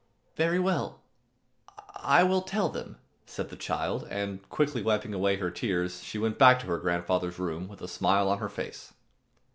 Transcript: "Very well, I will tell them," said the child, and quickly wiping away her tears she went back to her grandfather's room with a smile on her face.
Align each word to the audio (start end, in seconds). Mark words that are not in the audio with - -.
"Very 0.35 0.57
well, 0.57 1.03
I 1.95 2.23
will 2.23 2.41
tell 2.41 2.69
them," 2.69 2.97
said 3.27 3.49
the 3.49 3.55
child, 3.55 4.07
and 4.09 4.41
quickly 4.49 4.81
wiping 4.81 5.13
away 5.13 5.35
her 5.35 5.51
tears 5.51 6.03
she 6.03 6.17
went 6.17 6.39
back 6.39 6.59
to 6.61 6.65
her 6.65 6.79
grandfather's 6.79 7.37
room 7.37 7.67
with 7.67 7.83
a 7.83 7.87
smile 7.87 8.27
on 8.27 8.39
her 8.39 8.49
face. 8.49 8.93